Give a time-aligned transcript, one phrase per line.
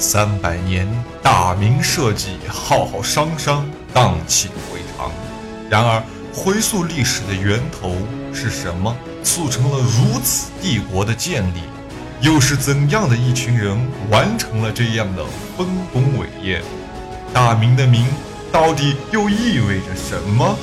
[0.00, 0.86] 三百年，
[1.20, 5.10] 大明社稷浩浩汤汤，荡气回肠。
[5.68, 6.00] 然而，
[6.32, 7.96] 回溯历史的源头
[8.32, 11.62] 是什么，促成了如此帝国的建立？
[12.20, 13.76] 又是怎样的一群人
[14.08, 15.24] 完成了这样的
[15.56, 16.62] 丰功伟业？
[17.34, 18.06] 大明的“明”
[18.52, 20.56] 到底又意味着什么？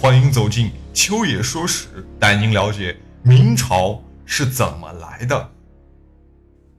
[0.00, 5.50] 欢迎走进秋野说史，带您了解明朝是怎么来的。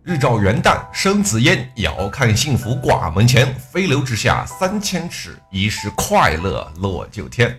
[0.05, 3.53] 日照元旦生紫烟，遥看幸福挂门前。
[3.55, 7.53] 飞流直下三千尺，疑是快乐落九天。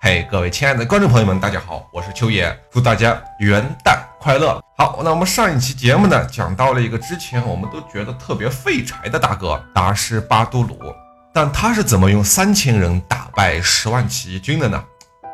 [0.00, 4.58] 嘿，各位亲爱的观众朋友们，大家好，我是秋野，祝大家元旦快乐。
[4.78, 10.78] 好，那我们上一期节目呢，讲到了一个之前我们都觉得特别废柴的大哥达什巴都鲁，
[11.34, 14.82] 但他是怎么用三千人打败十万起义军的呢？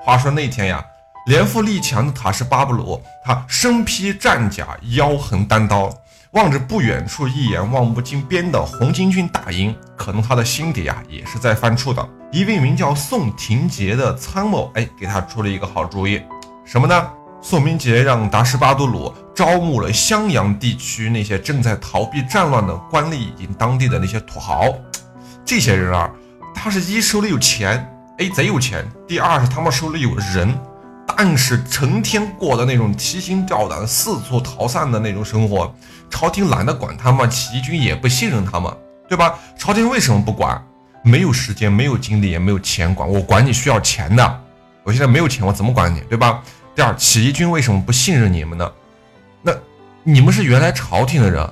[0.05, 0.85] 话说那天呀，
[1.25, 5.89] 年富力强的塔什巴布鲁，他身披战甲，腰横单刀。
[6.33, 12.09] 望着不远处一眼望不尽边的红巾军大营，可能他的心底啊也是在犯怵的。
[12.33, 16.23] 一位名叫宋廷杰的参谋，哎，给他出了一个好主意，
[16.65, 17.07] 什么呢？
[17.43, 24.65] 宋明杰让达什巴都鲁招募了襄阳地区那些正在逃避战乱的官吏以及当地的那些土豪。
[25.45, 26.11] 这些人啊，
[26.55, 27.87] 他是一手里有钱，
[28.17, 30.59] 哎，贼有钱；第二是他们手里有人，
[31.17, 35.75] 但是成天过的那种提心吊胆、四处逃散的那种生活。
[36.11, 38.71] 朝廷懒得管他们，起义军也不信任他们，
[39.09, 39.39] 对吧？
[39.59, 40.63] 朝廷为什么不管？
[41.03, 43.09] 没有时间，没有精力，也没有钱管。
[43.09, 44.41] 我管你需要钱的，
[44.85, 46.43] 我现在没有钱，我怎么管你，对吧？
[46.75, 48.71] 第二，起义军为什么不信任你们呢？
[49.43, 49.53] 那
[50.03, 51.49] 你们是原来朝廷的人，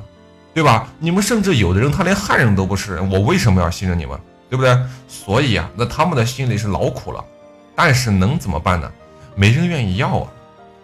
[0.52, 0.86] 对吧？
[0.98, 4.78] 你们甚至有的人他连汉人都不是人，我为什么要信任你们，对不对？
[5.08, 7.24] 所以啊，那他们的心里是劳苦了，
[7.74, 8.92] 但是能怎么办呢？
[9.34, 10.28] 没人愿意要啊。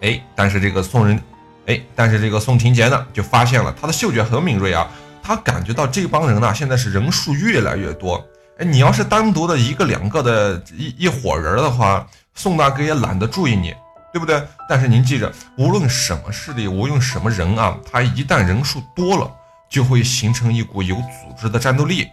[0.01, 1.19] 哎，但是这个宋人。
[1.67, 4.87] 哎，但是这个宋廷杰呢，就发现了他的嗅觉很敏锐啊，
[5.21, 8.25] 他感觉到这帮人呢，现在是人数越来越多。
[8.57, 13.75] 哎，你要是单独的一个两个的一一伙人的话，宋大哥也懒得注意你，
[14.13, 14.41] 对不对？
[14.69, 19.29] 但是您记着，无论什么势力，无论什么人啊，他一旦人数多了，
[19.69, 22.07] 就会形成一股有组织的战斗力。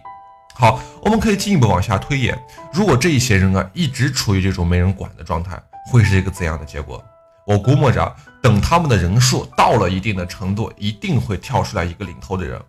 [0.53, 2.37] 好，我们可以进一步往下推演，
[2.73, 5.57] 如果这一些人啊，一直处于这种没人管的状态，
[5.91, 7.03] 会是一个怎样的结果？
[7.47, 12.59] 我估摸着，等他们的人数到了一定的程度，一定会跳出来一个领头的人，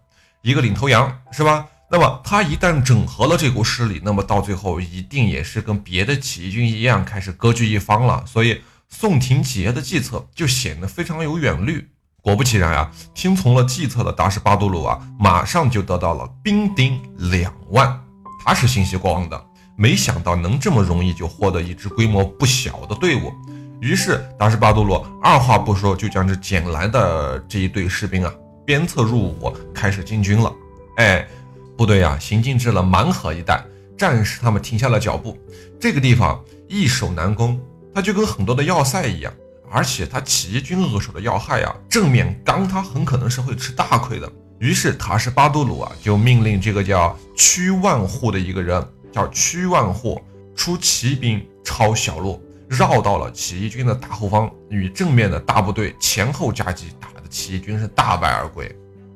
[0.43, 1.67] 一个领头羊，是吧？
[1.89, 8.25] 那么他一旦整合了这股势力，那么到最后一定也是跟别的起义军一样，开始割据一方了。
[8.27, 11.89] 所以宋廷杰的计策就显得非常有远虑。
[12.21, 17.01] 果不其然啊，听从了计策的达什巴杜鲁啊，马上就得到了兵丁
[17.31, 18.01] 两万，
[18.45, 19.46] 他是欣喜过望的，
[19.77, 23.33] 没想到能这么容易就获得一支规模不小的队伍。
[23.81, 28.33] 于是达什巴杜鲁二话不说，就将这捡来的这一队士兵啊
[28.65, 30.51] 鞭策入伍，开始进军了。
[30.97, 31.29] 哎，
[31.77, 33.63] 部队啊行进至了蛮河一带，
[33.99, 35.37] 战士他们停下了脚步。
[35.79, 37.61] 这个地方易守难攻，
[37.95, 39.31] 它就跟很多的要塞一样，
[39.71, 44.33] 而且他起义军扼守的要害啊，正面刚他很可能是会吃大亏的。
[44.59, 48.83] 于是塔什巴杜鲁啊就命令这个叫屈万户的一个人，
[49.17, 50.21] 叫屈万货
[50.55, 52.39] 出骑兵抄小路。
[52.69, 58.71] 绕到了起义军的大后方，与正面的大部队前后夹击，打的起义军是大败而归。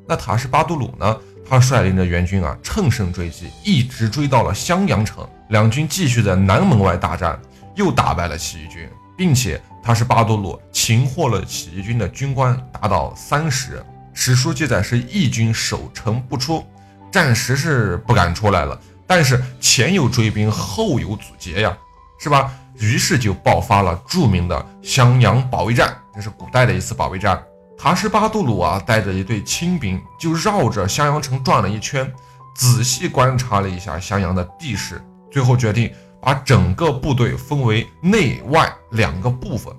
[0.09, 1.19] 那塔什巴都鲁呢？
[1.47, 5.28] 他率领着援军啊，乘胜追击，一直追到了襄阳城。
[5.49, 7.38] 两军继续在南门外大战，
[7.75, 8.88] 又打败了起义军，
[9.19, 13.84] 并且塔什巴都鲁擒获了起义军的军官，达到三十人。
[14.15, 16.65] 史书记载是义军守城不出，
[17.11, 18.81] 暂时是不敢出来了。
[19.10, 21.76] 但是前有追兵，后有阻截呀，
[22.21, 22.53] 是吧？
[22.78, 27.43] 于是就爆发了著名的襄阳保卫战，这是古代的一次保卫战。
[27.76, 32.09] 塔什巴杜鲁啊，带着一队亲兵，就绕着襄阳城转了一圈，
[32.54, 39.75] 仔细观察了一下襄阳的地势，最后决定把整个部队分为内外两个部分。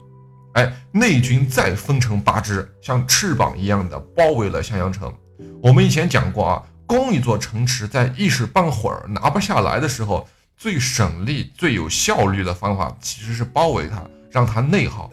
[0.56, 5.10] 哎，内军再分成八支，像翅膀一样的包围了襄阳城。
[5.64, 6.64] 我们以前讲过啊，
[6.98, 10.28] 攻一座城池，在一时半会儿拿不下来的时候。
[10.58, 15.10] 最省力、最有效率的方法其实是包围它，让它内耗，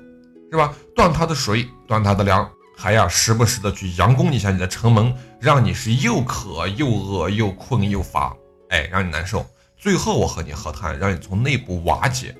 [0.52, 0.74] 是吧？
[0.94, 2.46] 断它的水，断它的粮，
[2.76, 8.36] 还要时不时的去佯攻一下你的城门，让你是又渴又饿又困又乏，
[8.68, 9.46] 哎，让你难受。
[9.78, 12.36] 最后我和你和谈，让你从内部瓦解。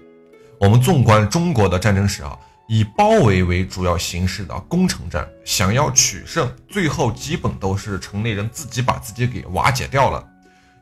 [0.61, 2.38] 我们纵观中国的战争史啊，
[2.69, 10.23] 以包围为主要形式的攻城战，想要取胜，最后基本都是城内人自己把自己给瓦解掉了。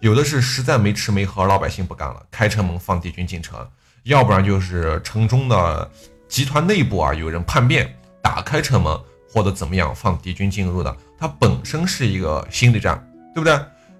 [0.00, 3.60] 有的是实在没吃没喝，老百姓不干了，开城门放敌军进城；
[4.02, 5.88] 要不然就是城中的
[6.28, 9.00] 集团内部啊，有人叛变，打开城门
[9.32, 10.94] 或者怎么样放敌军进入的。
[11.16, 12.98] 它本身是一个心理战，
[13.32, 13.58] 对不对？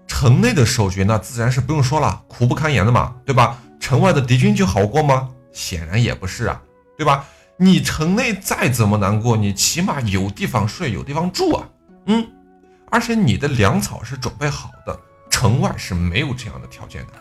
[0.09, 3.59] 城内的守军那自然是不用说了，苦不堪言的嘛，对吧？
[3.79, 5.29] 城外的敌军就好过吗？
[5.53, 6.61] 显然也不是啊，
[6.99, 7.25] 对吧？
[7.59, 11.69] 你城内再怎么难过，你起码有地方睡，有地方住啊，
[12.07, 12.27] 嗯。
[12.89, 14.99] 而且你的粮草是准备好的，
[15.29, 17.13] 城外是没有这样的条件的，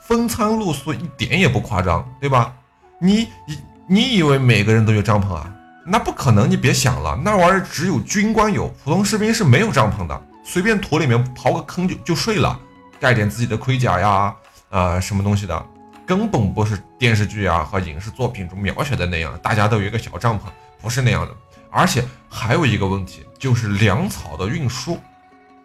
[0.00, 2.52] 风餐露宿一点也不夸张，对吧？
[3.00, 5.52] 你你你以为每个人都有帐篷啊？
[5.86, 12.58] 那不可能，你别想了，那玩意儿只有军官有，普通士兵是没有帐篷的，随便土里面刨个坑就就睡了，
[13.00, 14.34] 盖点自己的盔甲呀，
[14.68, 15.66] 啊什么东西的，
[16.06, 20.42] 根本不是电视剧啊和影视作品中描写的那样，大家都有一个小帐篷，
[20.80, 21.34] 不是那样的。
[21.70, 24.98] 而且还有一个问题，就是粮草的运输，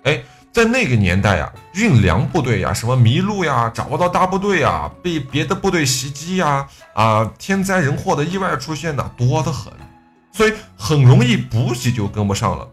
[0.03, 0.21] 哎。
[0.53, 9.71] 在那个年代呀，运粮部队呀，什么迷路呀，找不到大部队呀，被别的部队袭击呀，啊，天灾人祸的意外出现呢，多得很，
[10.33, 12.67] 所以很容易补给就跟不上了，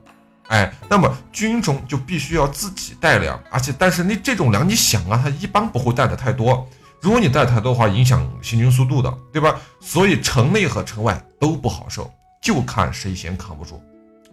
[0.48, 6.68] 哎，那么军中就必须要自己带粮，而且但是你这种粮，你想啊，他一般不会带的太多，
[7.00, 9.58] 如果你带太多的话，影响行军速度的，对吧？
[9.80, 12.10] 所以城内和城外都不好受，
[12.42, 13.80] 就看谁先扛不住。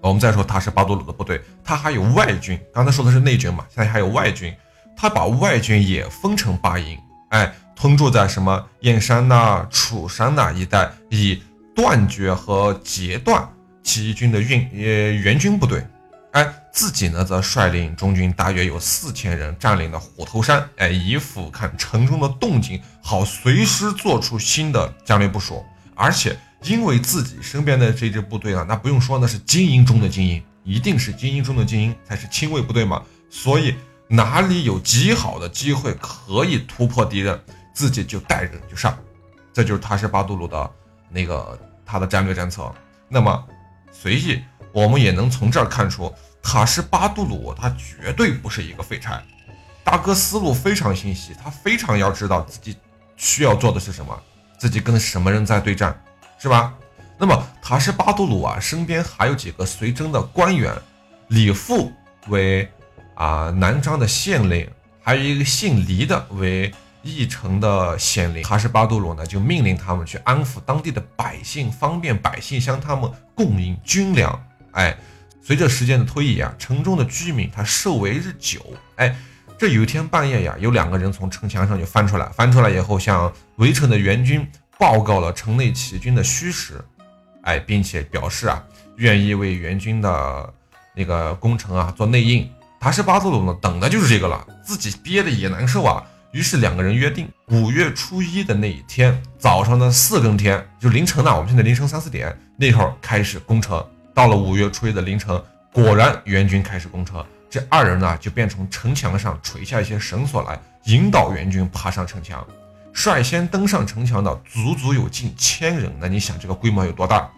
[0.01, 2.59] 我们再说他是巴多鲁的部队，他还有外军。
[2.73, 4.53] 刚才说的是内军嘛，现在还有外军。
[4.97, 6.97] 他把外军也分成八营，
[7.29, 11.41] 哎，屯驻在什么燕山呐、楚山呐一带，以
[11.75, 13.47] 断绝和截断
[13.83, 15.85] 起义军的运呃援军部队。
[16.35, 25.65] 哎，自己呢则率领中军大约有四千人，占领了虎头山，哎，以俯瞰城中的动静，好随时做出新的战略部署，
[25.95, 26.37] 而且。
[26.63, 33.03] 因为自己身边的这支部队啊，那不用说，那是精英中的精英，一定是精英中的精英才是亲卫部队嘛。
[33.29, 33.75] 所以
[34.07, 37.39] 哪里有极好的机会可以突破敌人，
[37.71, 38.97] 自己就带人就上。
[39.53, 40.71] 这就是塔什巴杜鲁的
[41.07, 41.55] 那个
[41.85, 42.73] 他的战略战策。
[43.07, 43.45] 那么，
[43.91, 44.41] 随意
[44.71, 46.11] 我们也能从这儿看出，
[46.45, 49.21] 塔什巴杜鲁他绝对不是一个废柴，
[49.83, 52.77] 大哥思路非常清晰，他非常要知道自己
[53.17, 54.15] 需要做的是什么，
[54.59, 55.99] 自己跟什么人在对战。
[56.37, 56.73] 是吧？
[57.17, 60.71] 那么塔什巴杜鲁啊，身边还有几个随征的官员，
[61.29, 61.91] 李富
[62.27, 62.69] 为
[63.15, 64.69] 啊南昌的县令，
[65.01, 66.71] 还有一个姓黎的为
[67.01, 68.43] 义城的县令。
[68.43, 74.47] 塔什巴杜鲁呢，就命令他们去安抚当地的百姓，方便百姓向他们供应军粮。
[74.73, 74.95] 哎，
[75.45, 78.59] 随着时间的推移啊，城中的居民他受为日久。
[78.95, 79.15] 哎，
[79.59, 84.47] 这有一天半夜呀，有两个人从城墙上就翻出来，翻出来以后向围城的援军。
[84.79, 86.83] 报告了城内起义军的虚实，
[87.43, 88.61] 哎，并且表示啊，
[88.97, 90.53] 愿意为援军的
[90.95, 92.49] 那个攻城啊做内应。
[92.79, 96.03] 塔什巴杜鲁呢，等的就是这个了，自己憋的也难受啊。
[96.31, 103.85] 于是两个人约定，五月初一的那一天早上的四更天，就凌晨呢，我们现在凌晨三四点那会儿开始攻城。
[104.15, 105.39] 到了五月初一的凌晨，
[105.73, 107.23] 果然援军开始攻城。
[107.49, 112.47] 这二人呢，就便从城墙上垂下一些绳索来，引导援军爬上城墙。
[112.93, 117.29] 率先登上城墙的足足有近千人，那你想这个规模有多大？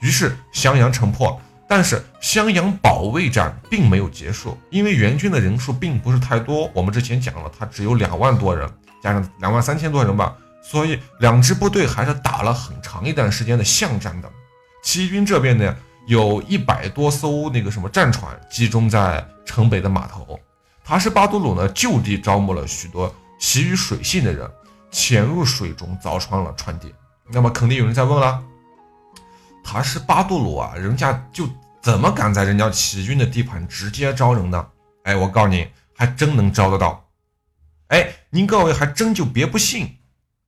[0.00, 1.36] 于是襄阳城破，
[1.66, 6.70] 但是襄阳保卫战并没有结束，因为援军的人数并不是太多。
[6.72, 8.70] 我们之前讲了，他只有两万多人，
[9.02, 14.30] 加上两万三千多人吧，所以两支部队还是打了很长一段时间的巷战的。
[14.80, 15.76] 起义军这边呢，
[16.10, 20.36] 有一百多艘那个什么战船集中在城北的码头，
[20.82, 24.50] 塔什巴都鲁呢就地招募了许多习于水性的人。
[24.90, 26.92] 潜入水中凿穿了船底，
[27.30, 28.42] 那么肯定有人在问了：
[29.62, 31.48] 塔什巴杜鲁啊，人家就
[31.80, 34.66] 怎么敢在人家起义军的地盘直接招人呢？
[35.04, 37.08] 哎，我告诉你，还真能招得到。
[37.86, 39.96] 哎，您各位还真就别不信。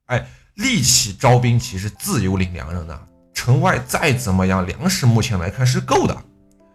[0.07, 6.17] 哎，立起招兵旗是自有领粮人的，城外再怎么样，粮食目前来看是够的。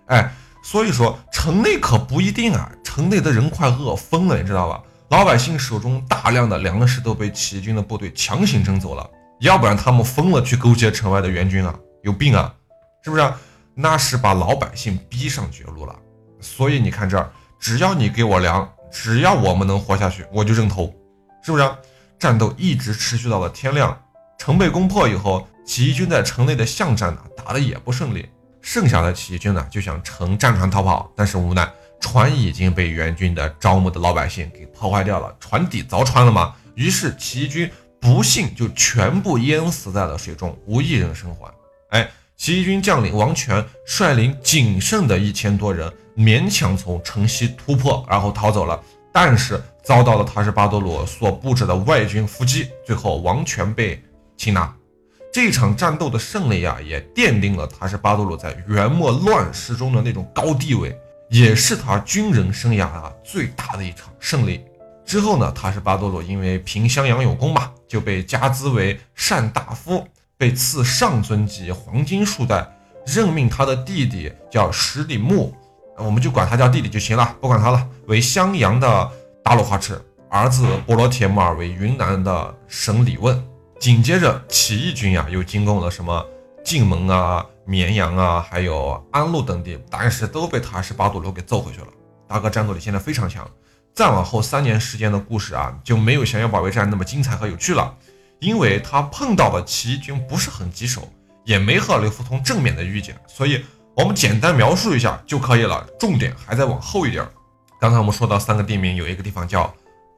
[0.07, 0.31] 哎，
[0.63, 4.81] 所以说城内可不一定啊，城内的人快饿疯了，你知道吧？
[5.09, 9.09] 老百姓手中大量的粮食都被起义军的部队强行征走了，
[9.39, 11.73] 要不然他们疯了去勾结城外的援军啊，
[12.03, 12.53] 有病啊，
[13.03, 13.33] 是不是？
[13.73, 15.95] 那是把老百姓逼上绝路了。
[16.41, 20.93] 所以你看这儿，只要你给我粮，只要我们能活下去，我就认头，
[21.43, 21.69] 是不是？
[22.19, 23.95] 战斗一直持续到了天亮，
[24.37, 28.27] 城被攻破以后，起义军在城内的巷战呢打得也不顺利，
[28.61, 31.69] 剩下的起义军呢就想乘战船逃跑，但是无奈。
[31.99, 36.53] 船已经被援军的招募的老百姓给破坏掉了，船底凿穿了嘛？
[36.75, 41.51] 于是起义军不幸就全部淹死在了水中，无一人生还。
[41.89, 48.79] 哎，起义军将领王权率领仅剩的一千多人勉强从城西突破，然后逃走了，
[49.11, 53.99] 但是遭到了塔什巴多鲁所布置的外军伏击，最后王权被
[54.37, 54.73] 擒拿。
[55.33, 60.97] 这场战斗的胜利呀，也奠定了他是巴多鲁在元末乱世中的那种高地位。
[61.29, 64.63] 也是他军人生涯啊最大的一场胜利。
[65.05, 72.65] 之后呢，他是巴多鲁因为平襄阳有功嘛，就被加资为善大夫，被赐上尊级黄金束带，
[73.05, 75.53] 任命他的弟弟叫十里木，
[75.97, 79.11] 我们就管他叫弟弟就行了，不管他了，为襄阳的
[79.43, 83.37] 大鲁花赤，儿子波罗铁木儿为云南的省里问。
[83.79, 86.25] 紧接着，起义军呀又进攻了什么
[86.63, 91.87] 晋门啊、绵阳啊，还有安陆等地，但是都被塔什巴杜鲁给揍回去了。
[92.27, 93.49] 大哥战斗力现在非常强。
[93.93, 97.95] 再往后三年时间的故事啊，就没有降妖保卫战那么精彩和有趣了，
[98.39, 101.07] 因为他碰到的起义军不是很棘手，
[101.45, 103.63] 也没和刘福通正面的遇见，所以
[103.95, 107.27] 我们简单描述一下就可以了，重点还在往后一点。
[107.79, 109.73] 刚才我们说到三个地名，有一个地方叫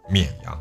[0.10, 0.60] 绵阳，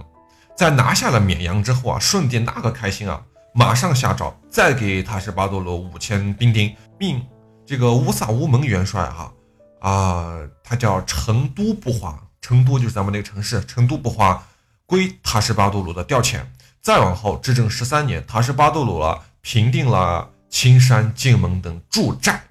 [0.59, 3.23] 在拿下了绵阳之后啊，顺帝那个开心啊，
[3.55, 7.25] 马上下诏再给塔什巴多罗五千兵丁，命
[7.65, 9.33] 这个乌萨乌蒙元帅哈
[9.79, 12.21] 啊，他叫成都不花。
[12.41, 14.43] 成都就是咱们那个城市，成都不花
[14.85, 16.41] 归塔什巴杜鲁的调遣。
[16.83, 22.43] 再往后，至正十三年，塔什巴杜鲁了平定了青山、晋门等驻寨。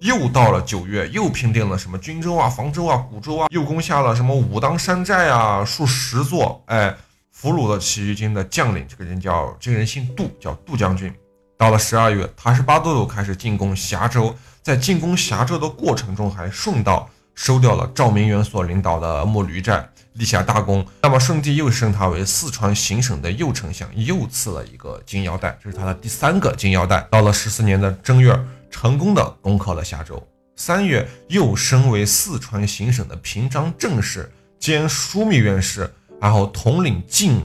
[0.00, 6.62] 又到了九月，又平定了什么均州啊、房州啊、古州啊，又攻下了什么武当山寨啊，数十座。
[6.66, 6.96] 哎，
[7.40, 11.10] 俘虏了起义军的将领，这个人叫这个人姓杜，叫杜将军。
[11.56, 17.08] 到了十二月，塔什巴杜鲁开始进攻峡州，在进攻峡州的过程中，还顺道。
[17.34, 20.86] 收掉了赵明远所领导的木驴寨，立下大功。
[21.00, 27.00] 那么顺帝又升他为四川行省的右丞相，又赐了一个金腰带，这是他的第三个金腰带。
[27.10, 28.38] 到了十四年的正月，
[28.70, 30.22] 成功的攻克了峡州。
[30.56, 37.40] 三月又升为四川行省的平章政事兼枢密院事，然后统领晋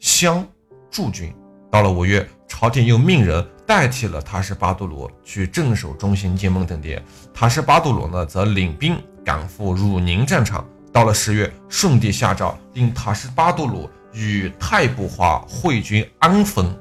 [0.00, 0.46] 襄
[0.90, 1.32] 驻军。
[1.70, 3.46] 到了五月，朝廷又命人。
[3.66, 6.96] 代替了塔什巴杜鲁去镇守中心金蒙等地，
[7.34, 10.64] 塔什巴杜鲁呢则领兵赶赴汝宁战场。
[10.92, 16.72] 到了十月，顺帝下诏令塔什巴杜鲁与太不花会军安丰。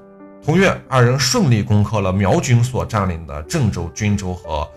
[0.43, 4.69] 同月，二人顺利攻克了苗军所占领的郑州、均州和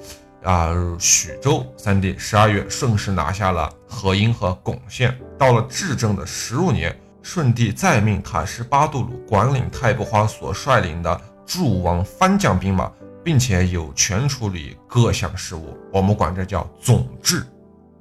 [0.43, 2.17] 啊许州三地。
[2.19, 5.19] 十二月，顺势拿下了河阴和巩县。
[5.39, 11.21] 到了至正的十五年，顺帝再命塔什巴杜鲁管领太不花所率领的。
[11.47, 12.93] 诸王藩将兵马，
[13.25, 17.43] 并且有权处理各项事务，我们管这叫总制，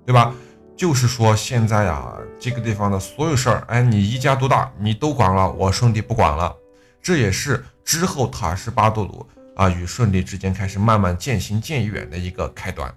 [0.05, 0.33] 对吧？
[0.75, 6.53] 就是说现在啊，这个地方的所有事儿，哎，你一家独大，你都管了，我顺帝不管了。
[7.01, 9.25] 这也是之后塔什巴杜鲁
[9.57, 12.89] 啊与顺帝之间开始慢慢渐行渐远的一个开端。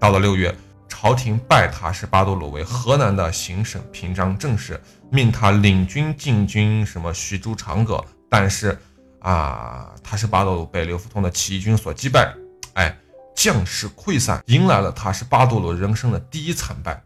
[0.00, 0.54] 到了六月，
[0.88, 4.80] 朝廷拜塔什巴杜鲁为河南的行省平章政事，
[5.10, 8.74] 命他领军进军什么徐州、长葛，但是。
[9.20, 12.30] 啊，塔什巴多鲁被刘福通的起义军所击败，
[12.74, 12.94] 哎，
[13.34, 17.02] 将士溃散，迎来了塔什巴杜鲁人生的第一惨败。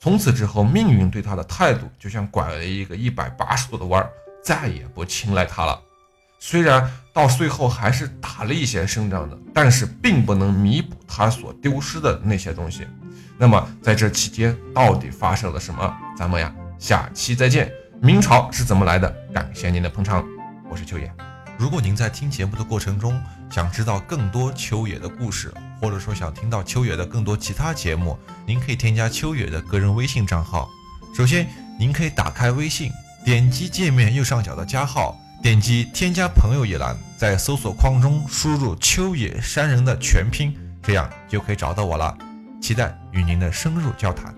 [0.00, 4.10] 从此之后，命运对他的态度就像拐了一个一百八十度的弯儿，
[4.42, 5.78] 再也不青睐他了。
[6.38, 12.86] 虽然到最后还是打了一些胜仗的，但是并不能弥补他所丢失的那些东西。
[13.36, 15.92] 那么在这期间到底发生了什么？
[16.16, 17.72] 咱们呀，下期再见。
[18.00, 19.12] 明朝是怎么来的？
[19.34, 20.24] 感谢您的捧场，
[20.70, 21.12] 我是秋野。
[21.58, 23.20] 如果您在听节目的过程中
[23.50, 30.70] 想知道更多秋野的故事，或者说想听到秋野的更多其他节目，您可以添加秋野的个人微信账号。
[31.12, 31.48] 首先，
[31.80, 32.92] 您可以打开微信，
[33.24, 40.52] 点击界面右上角的加号，点击添加朋友一栏，在搜索框中输入“秋野山人”的全拼，
[40.82, 42.16] 这样就可以找到我了。
[42.60, 44.34] 期待与您的深入交谈。